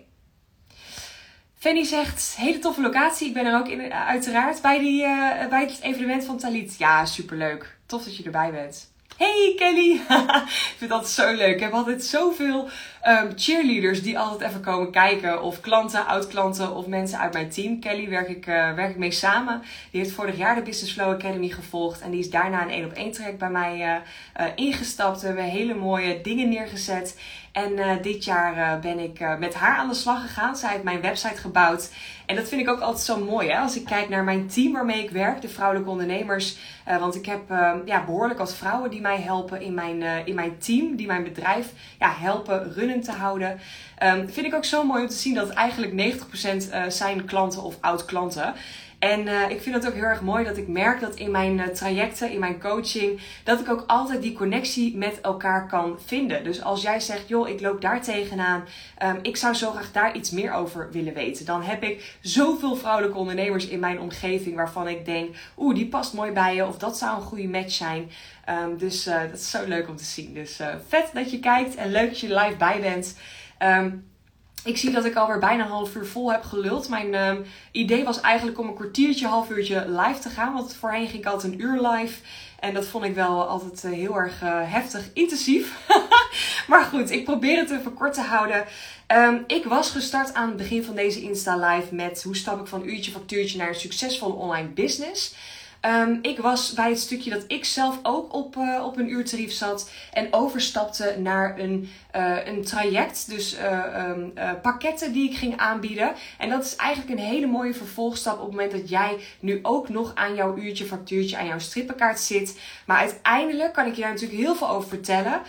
[1.55, 3.29] Fanny zegt: hele toffe locatie.
[3.29, 6.79] Ik ben er ook in, uiteraard bij, die, uh, bij het evenement van Talit.
[6.79, 7.79] Ja, superleuk.
[7.87, 8.95] Tof dat je erbij bent.
[9.17, 9.93] Hey Kelly!
[10.73, 11.55] ik vind dat zo leuk.
[11.55, 12.69] Ik heb altijd zoveel
[13.09, 15.43] um, cheerleaders die altijd even komen kijken.
[15.43, 17.81] Of klanten, oud-klanten of mensen uit mijn team.
[17.81, 19.63] Kelly werk ik, uh, werk ik mee samen.
[19.91, 22.01] Die heeft vorig jaar de Business Flow Academy gevolgd.
[22.01, 23.95] En die is daarna een 1 op 1 traject bij mij uh,
[24.41, 25.21] uh, ingestapt.
[25.21, 27.19] We hebben hele mooie dingen neergezet.
[27.57, 30.57] En dit jaar ben ik met haar aan de slag gegaan.
[30.57, 31.91] Zij heeft mijn website gebouwd.
[32.27, 33.49] En dat vind ik ook altijd zo mooi.
[33.49, 33.59] Hè?
[33.59, 36.57] Als ik kijk naar mijn team waarmee ik werk, de vrouwelijke ondernemers.
[37.01, 40.59] want ik heb ehm, ja, behoorlijk wat vrouwen die mij helpen in mijn, in mijn
[40.59, 40.97] team.
[40.97, 43.61] Die mijn bedrijf ja, helpen runnen te houden.
[44.03, 47.63] Um, vind ik ook zo mooi om te zien dat eigenlijk 90% uh, zijn klanten
[47.63, 48.55] of oud-klanten.
[48.99, 51.59] En uh, ik vind het ook heel erg mooi dat ik merk dat in mijn
[51.59, 56.45] uh, trajecten, in mijn coaching, dat ik ook altijd die connectie met elkaar kan vinden.
[56.45, 58.65] Dus als jij zegt, joh, ik loop daar tegenaan,
[59.03, 61.47] um, ik zou zo graag daar iets meer over willen weten.
[61.47, 66.13] Dan heb ik zoveel vrouwelijke ondernemers in mijn omgeving waarvan ik denk, oeh, die past
[66.13, 68.11] mooi bij je of dat zou een goede match zijn.
[68.49, 70.35] Um, dus uh, dat is zo leuk om te zien.
[70.35, 73.17] Dus vet dat je kijkt en leuk dat je live bij bent.
[73.63, 74.15] Um,
[74.67, 76.89] ik zie dat ik alweer bijna een half uur vol heb geluld.
[76.89, 80.53] Mijn uh, idee was eigenlijk om een kwartiertje, half uurtje live te gaan.
[80.53, 82.21] Want voorheen ging ik altijd een uur live.
[82.61, 85.89] En dat vond ik wel altijd uh, heel erg uh, heftig, intensief.
[86.69, 88.65] maar goed, ik probeer het even kort te houden.
[89.15, 92.67] Um, ik was gestart aan het begin van deze Insta Live met hoe stap ik
[92.67, 95.35] van uurtje factuurtje naar een succesvolle online business.
[95.83, 99.53] Um, ik was bij het stukje dat ik zelf ook op, uh, op een uurtarief
[99.53, 103.31] zat en overstapte naar een, uh, een traject.
[103.31, 106.13] Dus uh, um, pakketten die ik ging aanbieden.
[106.39, 109.89] En dat is eigenlijk een hele mooie vervolgstap op het moment dat jij nu ook
[109.89, 112.61] nog aan jouw uurtje factuurtje, aan jouw strippenkaart zit.
[112.87, 115.41] Maar uiteindelijk kan ik je natuurlijk heel veel over vertellen.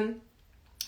[0.00, 0.20] Um,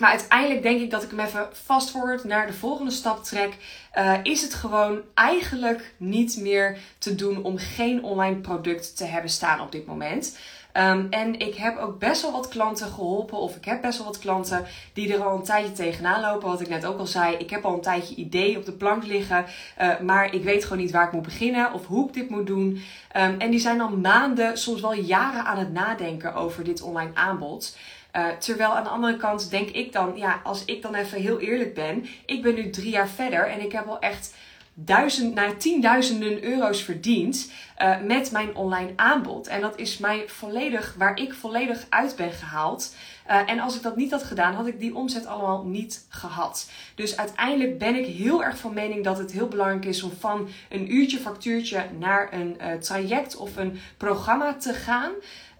[0.00, 3.56] maar uiteindelijk denk ik dat ik hem even fast forward naar de volgende stap trek.
[3.98, 9.30] Uh, is het gewoon eigenlijk niet meer te doen om geen online product te hebben
[9.30, 10.36] staan op dit moment.
[10.74, 14.06] Um, en ik heb ook best wel wat klanten geholpen, of ik heb best wel
[14.06, 16.48] wat klanten die er al een tijdje tegenaan lopen.
[16.48, 19.04] Wat ik net ook al zei, ik heb al een tijdje idee op de plank
[19.04, 19.44] liggen,
[19.80, 22.46] uh, maar ik weet gewoon niet waar ik moet beginnen of hoe ik dit moet
[22.46, 22.82] doen.
[23.16, 27.10] Um, en die zijn al maanden, soms wel jaren aan het nadenken over dit online
[27.14, 27.76] aanbod.
[28.16, 31.40] Uh, terwijl aan de andere kant denk ik dan, ja, als ik dan even heel
[31.40, 34.34] eerlijk ben, ik ben nu drie jaar verder en ik heb al echt
[34.74, 39.46] duizend naar tienduizenden euro's verdiend uh, met mijn online aanbod.
[39.46, 42.94] En dat is mij volledig, waar ik volledig uit ben gehaald.
[43.30, 46.70] Uh, en als ik dat niet had gedaan, had ik die omzet allemaal niet gehad.
[46.94, 50.48] Dus uiteindelijk ben ik heel erg van mening dat het heel belangrijk is om van
[50.68, 55.10] een uurtje factuurtje naar een uh, traject of een programma te gaan.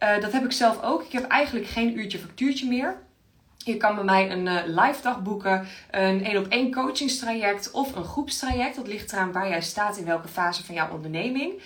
[0.02, 1.02] Uh, dat heb ik zelf ook.
[1.02, 2.96] Ik heb eigenlijk geen uurtje factuurtje meer.
[3.56, 8.04] Je kan bij mij een live dag boeken, een één op één coachingstraject of een
[8.04, 8.76] groepstraject.
[8.76, 11.62] Dat ligt eraan waar jij staat in welke fase van jouw onderneming.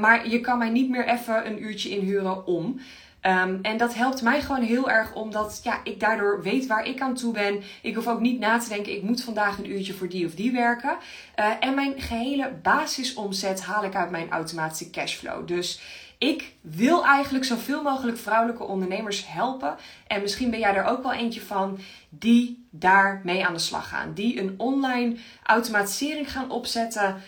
[0.00, 2.80] Maar je kan mij niet meer even een uurtje inhuren om.
[3.26, 7.00] Um, en dat helpt mij gewoon heel erg omdat ja, ik daardoor weet waar ik
[7.00, 7.62] aan toe ben.
[7.82, 10.34] Ik hoef ook niet na te denken, ik moet vandaag een uurtje voor die of
[10.34, 10.96] die werken.
[11.38, 15.46] Uh, en mijn gehele basisomzet haal ik uit mijn automatische cashflow.
[15.46, 15.80] Dus
[16.18, 19.76] ik wil eigenlijk zoveel mogelijk vrouwelijke ondernemers helpen.
[20.06, 24.12] En misschien ben jij er ook wel eentje van die daarmee aan de slag gaan.
[24.14, 27.22] Die een online automatisering gaan opzetten.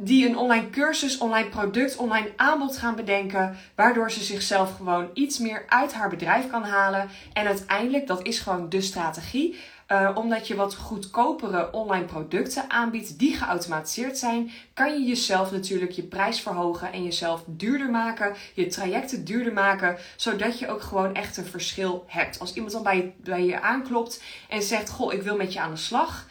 [0.00, 3.56] Die een online cursus, online product, online aanbod gaan bedenken.
[3.74, 7.08] Waardoor ze zichzelf gewoon iets meer uit haar bedrijf kan halen.
[7.32, 9.56] En uiteindelijk, dat is gewoon de strategie
[9.92, 15.90] Uh, omdat je wat goedkopere online producten aanbiedt die geautomatiseerd zijn, kan je jezelf natuurlijk
[15.90, 21.14] je prijs verhogen en jezelf duurder maken, je trajecten duurder maken, zodat je ook gewoon
[21.14, 22.38] echt een verschil hebt.
[22.38, 25.60] Als iemand dan bij je, bij je aanklopt en zegt: Goh, ik wil met je
[25.60, 26.26] aan de slag.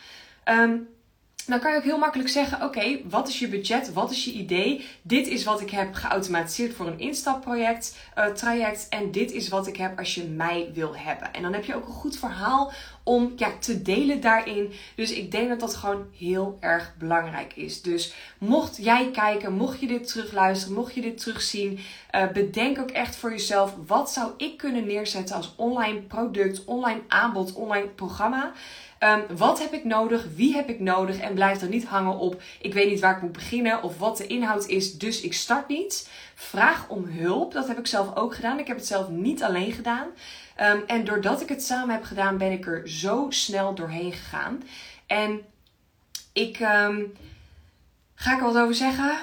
[0.49, 0.87] Um,
[1.45, 3.93] dan kan je ook heel makkelijk zeggen: Oké, wat is je budget?
[3.93, 4.85] Wat is je idee?
[5.01, 8.89] Dit is wat ik heb geautomatiseerd voor een instapproject, uh, traject.
[8.89, 11.33] En dit is wat ik heb als je mij wil hebben.
[11.33, 12.71] En dan heb je ook een goed verhaal
[13.03, 14.71] om ja, te delen daarin.
[14.95, 17.81] Dus ik denk dat dat gewoon heel erg belangrijk is.
[17.81, 21.79] Dus mocht jij kijken, mocht je dit terugluisteren, mocht je dit terugzien,
[22.15, 27.01] uh, bedenk ook echt voor jezelf: wat zou ik kunnen neerzetten als online product, online
[27.07, 28.51] aanbod, online programma?
[29.03, 30.25] Um, wat heb ik nodig?
[30.35, 31.19] Wie heb ik nodig?
[31.19, 32.41] En blijf er niet hangen op.
[32.61, 35.67] Ik weet niet waar ik moet beginnen of wat de inhoud is, dus ik start
[35.67, 36.09] niet.
[36.35, 37.53] Vraag om hulp.
[37.53, 38.59] Dat heb ik zelf ook gedaan.
[38.59, 40.07] Ik heb het zelf niet alleen gedaan.
[40.61, 44.63] Um, en doordat ik het samen heb gedaan, ben ik er zo snel doorheen gegaan.
[45.07, 45.41] En
[46.33, 47.13] ik um,
[48.15, 49.17] ga ik er wat over zeggen.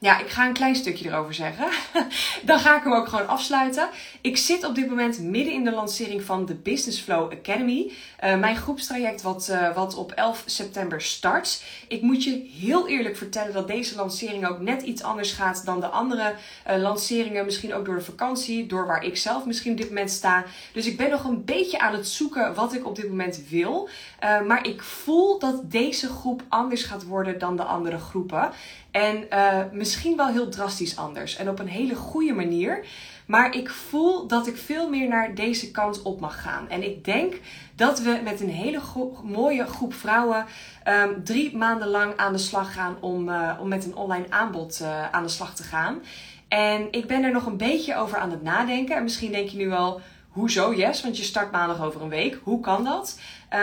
[0.00, 1.66] Ja, ik ga een klein stukje erover zeggen.
[2.46, 3.88] Dan ga ik hem ook gewoon afsluiten.
[4.20, 7.92] Ik zit op dit moment midden in de lancering van de Business Flow Academy.
[8.24, 11.62] Uh, mijn groepstraject wat, uh, wat op 11 september start.
[11.88, 15.80] Ik moet je heel eerlijk vertellen dat deze lancering ook net iets anders gaat dan
[15.80, 16.34] de andere
[16.70, 17.44] uh, lanceringen.
[17.44, 20.44] Misschien ook door de vakantie, door waar ik zelf misschien op dit moment sta.
[20.72, 23.88] Dus ik ben nog een beetje aan het zoeken wat ik op dit moment wil.
[24.20, 28.50] maar ik voel dat deze groep anders gaat worden dan de andere groepen.
[28.90, 31.36] En uh, misschien wel heel drastisch anders.
[31.36, 32.84] En op een hele goede manier.
[33.26, 36.68] Maar ik voel dat ik veel meer naar deze kant op mag gaan.
[36.68, 37.40] En ik denk
[37.74, 38.80] dat we met een hele
[39.22, 40.46] mooie groep vrouwen
[40.88, 44.78] um, drie maanden lang aan de slag gaan om, uh, om met een online aanbod
[44.82, 46.02] uh, aan de slag te gaan.
[46.48, 48.96] En ik ben er nog een beetje over aan het nadenken.
[48.96, 51.02] En misschien denk je nu wel, hoezo yes?
[51.02, 52.38] Want je start maandag over een week.
[52.42, 53.20] Hoe kan dat?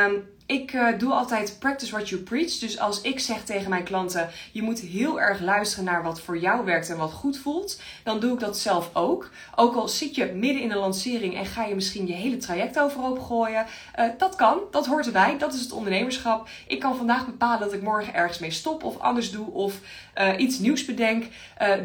[0.07, 2.58] Um, ik uh, doe altijd practice what you preach.
[2.58, 6.38] Dus als ik zeg tegen mijn klanten: je moet heel erg luisteren naar wat voor
[6.38, 9.29] jou werkt en wat goed voelt, dan doe ik dat zelf ook.
[9.55, 12.79] Ook al zit je midden in een lancering en ga je misschien je hele traject
[12.79, 13.65] overhoop gooien.
[13.99, 15.38] Uh, dat kan, dat hoort erbij.
[15.38, 16.49] Dat is het ondernemerschap.
[16.67, 19.79] Ik kan vandaag bepalen dat ik morgen ergens mee stop of anders doe of
[20.17, 21.25] uh, iets nieuws bedenk.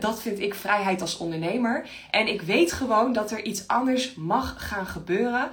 [0.00, 1.88] dat vind ik vrijheid als ondernemer.
[2.10, 5.50] En ik weet gewoon dat er iets anders mag gaan gebeuren,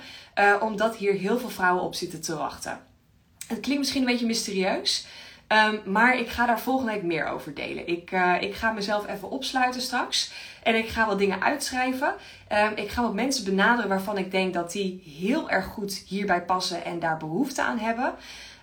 [0.60, 2.88] omdat hier heel veel vrouwen op zitten te wachten.
[3.48, 5.06] Het klinkt misschien een beetje mysterieus.
[5.48, 7.88] Um, maar ik ga daar volgende week meer over delen.
[7.88, 10.32] Ik, uh, ik ga mezelf even opsluiten straks.
[10.64, 12.14] En ik ga wat dingen uitschrijven.
[12.52, 16.42] Um, ik ga wat mensen benaderen waarvan ik denk dat die heel erg goed hierbij
[16.42, 18.14] passen en daar behoefte aan hebben.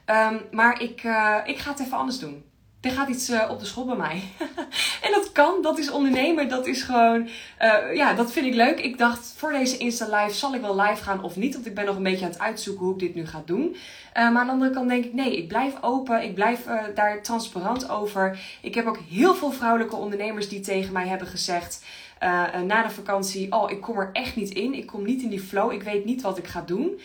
[0.07, 2.45] Um, maar ik, uh, ik ga het even anders doen
[2.85, 4.23] er gaat iets uh, op de schop bij mij.
[5.07, 7.29] en dat kan, dat is ondernemer, dat is gewoon,
[7.63, 8.81] uh, ja, dat vind ik leuk.
[8.81, 11.75] Ik dacht, voor deze Insta Live zal ik wel live gaan of niet, want ik
[11.75, 13.63] ben nog een beetje aan het uitzoeken hoe ik dit nu ga doen.
[13.71, 13.77] Uh,
[14.15, 17.89] maar aan de andere kant denk ik, nee, ik blijf open, ik blijf daar transparant
[17.91, 18.39] over.
[18.63, 21.85] Ik heb ook heel veel vrouwelijke ondernemers die tegen mij hebben gezegd,
[22.65, 25.41] na de vakantie, oh, ik kom er echt niet in, ik kom niet in die
[25.41, 27.01] flow, ik weet niet wat ik ga doen.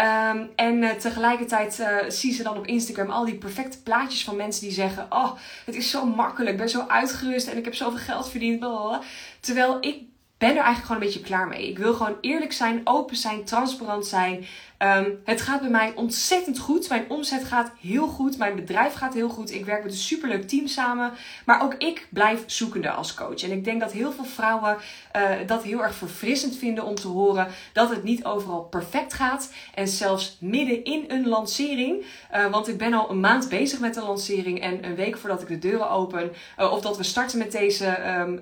[0.00, 4.36] Um, en uh, tegelijkertijd uh, zie ze dan op Instagram al die perfecte plaatjes van
[4.36, 5.32] mensen die zeggen: Oh,
[5.64, 8.58] het is zo makkelijk, ik ben zo uitgerust en ik heb zoveel geld verdiend.
[8.58, 9.00] Blablabla.
[9.40, 10.02] Terwijl ik
[10.38, 11.68] ben er eigenlijk gewoon een beetje klaar mee.
[11.68, 14.46] Ik wil gewoon eerlijk zijn, open zijn, transparant zijn.
[14.78, 16.88] Um, het gaat bij mij ontzettend goed.
[16.88, 18.38] Mijn omzet gaat heel goed.
[18.38, 19.54] Mijn bedrijf gaat heel goed.
[19.54, 21.12] Ik werk met een superleuk team samen.
[21.44, 23.42] Maar ook ik blijf zoekende als coach.
[23.42, 24.76] En ik denk dat heel veel vrouwen
[25.16, 29.52] uh, dat heel erg verfrissend vinden om te horen dat het niet overal perfect gaat.
[29.74, 32.04] En zelfs midden in een lancering.
[32.34, 34.60] Uh, want ik ben al een maand bezig met de lancering.
[34.60, 36.32] En een week voordat ik de deuren open.
[36.58, 38.16] Uh, of dat we starten met deze.
[38.20, 38.40] Um,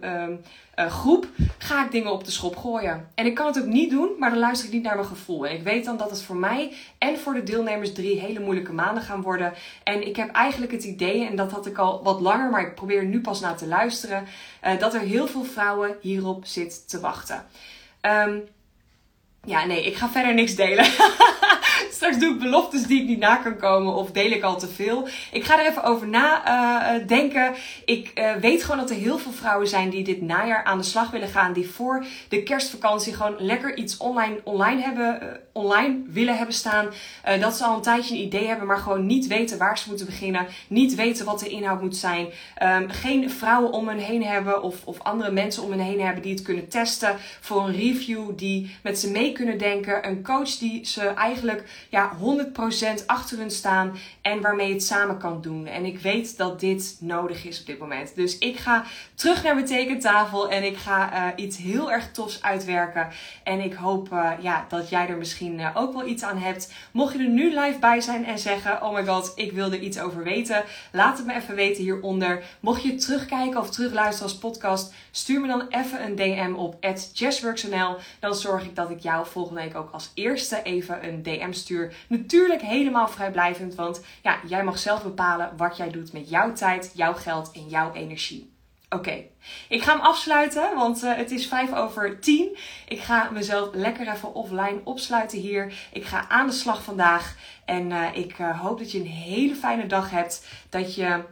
[0.78, 1.26] uh, groep,
[1.58, 3.08] ga ik dingen op de schop gooien.
[3.14, 5.46] En ik kan het ook niet doen, maar dan luister ik niet naar mijn gevoel.
[5.46, 8.72] En ik weet dan dat het voor mij en voor de deelnemers drie hele moeilijke
[8.72, 9.52] maanden gaan worden.
[9.82, 12.74] En ik heb eigenlijk het idee, en dat had ik al wat langer, maar ik
[12.74, 14.26] probeer nu pas naar te luisteren,
[14.64, 17.44] uh, dat er heel veel vrouwen hierop zit te wachten.
[18.02, 18.42] Um,
[19.44, 20.84] ja, nee, ik ga verder niks delen.
[21.96, 24.68] Straks doe ik beloftes die ik niet na kan komen of deel ik al te
[24.68, 25.08] veel.
[25.32, 27.50] Ik ga er even over nadenken.
[27.50, 30.78] Uh, ik uh, weet gewoon dat er heel veel vrouwen zijn die dit najaar aan
[30.78, 31.52] de slag willen gaan.
[31.52, 36.88] Die voor de kerstvakantie gewoon lekker iets online, online, hebben, online willen hebben staan.
[37.40, 40.06] dat ze al een tijdje een idee hebben, maar gewoon niet weten waar ze moeten
[40.06, 40.46] beginnen.
[40.68, 42.26] Niet weten wat de inhoud moet zijn.
[42.62, 46.22] Um, geen vrouwen om hen heen hebben of, of andere mensen om hen heen hebben
[46.22, 47.16] die het kunnen testen.
[47.40, 50.06] Voor een review die met ze mee kunnen denken.
[50.08, 51.86] Een coach die ze eigenlijk
[53.00, 55.66] 100% achter hun staan en waarmee je het samen kan doen.
[55.66, 58.14] En ik weet dat dit nodig is op dit moment.
[58.14, 62.42] Dus ik ga terug naar mijn tekentafel en ik ga uh, iets heel erg tofs
[62.42, 63.08] uitwerken.
[63.42, 66.72] En ik hoop uh, ja, dat jij er misschien uh, ook wel iets aan hebt.
[66.92, 69.80] Mocht je er nu live bij zijn en zeggen: Oh my god, ik wil er
[69.80, 72.42] iets over weten, laat het me even weten hieronder.
[72.60, 76.76] Mocht je terugkijken of terugluisteren als podcast, stuur me dan even een DM op
[77.12, 77.96] jazzworksnl.
[78.20, 81.85] Dan zorg ik dat ik jou volgende week ook als eerste even een DM stuur.
[82.08, 86.92] Natuurlijk helemaal vrijblijvend, want ja, jij mag zelf bepalen wat jij doet met jouw tijd,
[86.94, 88.54] jouw geld en jouw energie.
[88.88, 89.24] Oké,
[89.68, 92.56] ik ga hem afsluiten, want uh, het is vijf over tien.
[92.88, 95.88] Ik ga mezelf lekker even offline opsluiten hier.
[95.92, 99.54] Ik ga aan de slag vandaag en uh, ik uh, hoop dat je een hele
[99.54, 100.46] fijne dag hebt.
[100.68, 101.24] Dat je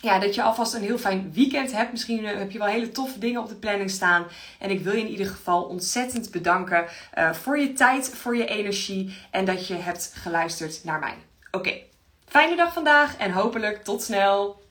[0.00, 1.90] ja, dat je alvast een heel fijn weekend hebt.
[1.90, 4.26] Misschien heb je wel hele toffe dingen op de planning staan.
[4.58, 6.86] En ik wil je in ieder geval ontzettend bedanken
[7.18, 11.14] uh, voor je tijd, voor je energie en dat je hebt geluisterd naar mij.
[11.50, 11.80] Oké,
[12.26, 14.66] fijne dag vandaag en hopelijk tot snel.